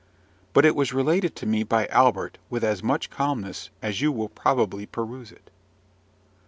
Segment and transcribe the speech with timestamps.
[0.53, 4.29] But it was related to me by Albert with as much calmness as you will
[4.29, 5.51] probably peruse it.